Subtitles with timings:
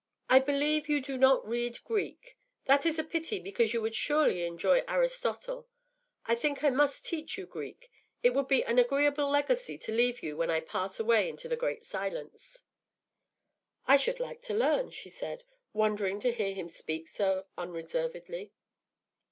[0.31, 2.35] I believe you do not read Greek.
[2.65, 5.67] That is a pity, because you would surely enjoy Aristotle.
[6.25, 7.91] I think I must teach you Greek;
[8.23, 11.55] it would be an agreeable legacy to leave you when I pass away into the
[11.55, 12.63] Great Silence.”
[13.87, 18.53] “I should like to learn,” she said, wondering to hear him speak so unreservedly.